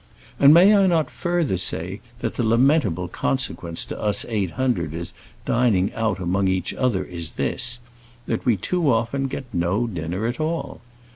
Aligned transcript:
And 0.39 0.51
may 0.51 0.75
I 0.75 0.87
not 0.87 1.11
further 1.11 1.57
say 1.57 2.01
that 2.21 2.33
the 2.33 2.41
lamentable 2.43 3.07
consequence 3.07 3.85
to 3.85 4.01
us 4.01 4.25
eight 4.27 4.53
hundreders 4.57 5.13
dining 5.45 5.93
out 5.93 6.17
among 6.17 6.47
each 6.47 6.73
other 6.73 7.03
is 7.05 7.33
this, 7.37 7.77
that 8.25 8.43
we 8.43 8.57
too 8.57 8.91
often 8.91 9.27
get 9.27 9.43
no 9.53 9.85
dinner 9.85 10.25
at 10.25 10.39
all. 10.39 10.81